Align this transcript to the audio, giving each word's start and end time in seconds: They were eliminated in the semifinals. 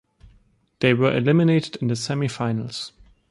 They 0.79 0.95
were 0.95 1.15
eliminated 1.15 1.75
in 1.75 1.87
the 1.89 1.93
semifinals. 1.93 2.91